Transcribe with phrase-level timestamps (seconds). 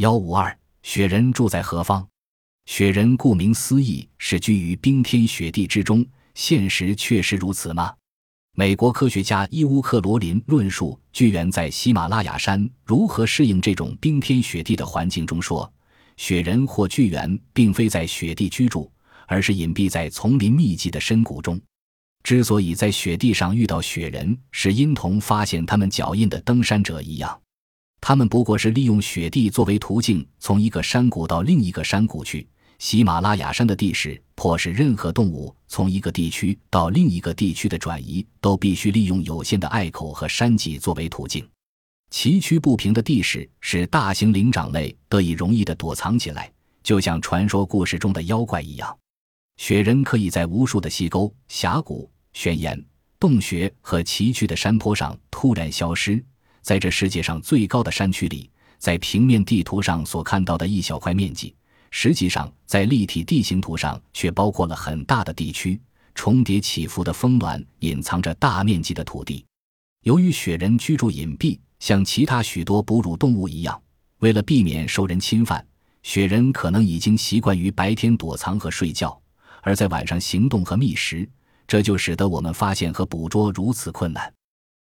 [0.00, 2.06] 幺五二，雪人住在何方？
[2.64, 6.02] 雪人顾名思义是居于冰天雪地之中，
[6.34, 7.92] 现实确实如此吗？
[8.56, 15.70] 美国科学家伊乌克罗林论述巨猿在喜马拉雅山如何适应这种冰天雪地的环境中说，
[16.16, 18.90] 雪人或巨猿并非在雪地居住，
[19.26, 21.60] 而是隐蔽在丛林密集的深谷中。
[22.22, 27.38] 之所以在雪地上遇到雪人，是因同发现他们脚印的登山者一样，
[28.00, 32.48] 他们不过是利用雪地作为途径，从一个山谷到另一个山谷去。
[32.78, 41.46] 喜马拉雅山的地势迫使任何动物从一个地区到另一个地区的转移，都必须利用有限的隘口和山脊作为途径。
[42.10, 46.50] 崎岖不平的地势使大型灵长类得以容易地躲藏起来，
[46.82, 48.96] 就像传说故事中的妖怪一样。
[49.58, 52.74] 雪人可以在无数的溪沟、峡谷、悬崖、
[53.18, 56.24] 洞穴和崎岖的山坡上突然消失，
[56.62, 61.54] 在这世界上最高的山区里，在平面地图上所看到的一小块面积。
[61.90, 65.80] 实际上，在立体地形图上却包括了很大的地区，
[66.14, 69.44] 重叠起伏的峰峦隐藏着大面积的土地。
[70.04, 73.82] 由于雪人居住隐蔽，像其他许多哺乳动物一样，
[74.20, 75.66] 为了避免受人侵犯，
[76.02, 79.20] 雪人可能已经习惯于白天躲藏和睡觉，
[79.62, 81.28] 而在晚上行动和觅食，
[81.66, 84.32] 这就使得我们发现和捕捉如此困难。